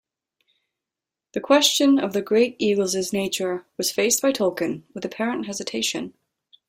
[1.33, 6.15] The question of the Great Eagles' nature was faced by Tolkien with apparent hesitation.